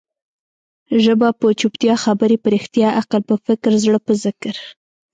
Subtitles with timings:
[1.03, 4.55] ژبه په چوپتيا، خبري په رښتیا، عقل په فکر، زړه په ذکر.